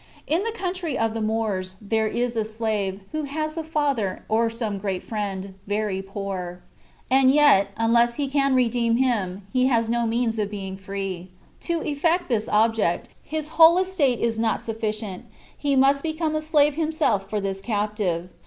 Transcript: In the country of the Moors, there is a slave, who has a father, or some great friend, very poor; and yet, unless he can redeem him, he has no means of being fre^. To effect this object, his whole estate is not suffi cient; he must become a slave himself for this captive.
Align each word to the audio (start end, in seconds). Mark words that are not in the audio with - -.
In 0.25 0.43
the 0.43 0.51
country 0.51 0.97
of 0.97 1.13
the 1.13 1.21
Moors, 1.21 1.75
there 1.79 2.07
is 2.07 2.35
a 2.35 2.43
slave, 2.43 3.01
who 3.11 3.25
has 3.25 3.55
a 3.55 3.63
father, 3.63 4.25
or 4.29 4.49
some 4.49 4.79
great 4.79 5.03
friend, 5.03 5.53
very 5.67 6.01
poor; 6.01 6.63
and 7.11 7.29
yet, 7.29 7.67
unless 7.77 8.15
he 8.15 8.27
can 8.27 8.55
redeem 8.55 8.97
him, 8.97 9.45
he 9.53 9.67
has 9.67 9.91
no 9.91 10.07
means 10.07 10.39
of 10.39 10.49
being 10.49 10.75
fre^. 10.75 11.27
To 11.59 11.83
effect 11.83 12.29
this 12.29 12.49
object, 12.49 13.09
his 13.23 13.47
whole 13.49 13.77
estate 13.77 14.19
is 14.19 14.39
not 14.39 14.59
suffi 14.59 14.89
cient; 14.89 15.21
he 15.55 15.75
must 15.75 16.01
become 16.01 16.35
a 16.35 16.41
slave 16.41 16.73
himself 16.73 17.29
for 17.29 17.39
this 17.39 17.61
captive. 17.61 18.29